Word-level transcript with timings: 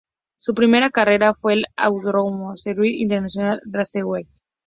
Su 0.35 0.55
primera 0.55 0.89
carrera 0.89 1.35
fue 1.35 1.53
en 1.53 1.59
el 1.59 1.65
autódromo 1.75 2.57
Sebring 2.57 3.01
International 3.01 3.61
Raceway. 3.71 4.27